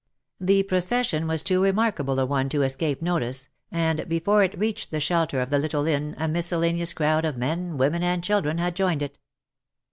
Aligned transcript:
The 0.39 0.63
procession 0.63 1.27
was 1.27 1.43
too 1.43 1.61
remarkable 1.61 2.19
a 2.19 2.25
one 2.25 2.49
to 2.49 2.63
escape 2.63 3.03
notice, 3.03 3.49
and 3.71 4.09
before 4.09 4.43
it 4.43 4.57
reached 4.57 4.89
the 4.89 4.99
shelter 4.99 5.39
of 5.39 5.51
the 5.51 5.59
little 5.59 5.85
inn 5.85 6.15
a 6.17 6.27
miscellaneous 6.27 6.91
crowd 6.93 7.23
of 7.23 7.37
men, 7.37 7.77
women, 7.77 8.01
and 8.01 8.23
children 8.23 8.57
had 8.57 8.75
joined 8.75 9.03
it. 9.03 9.19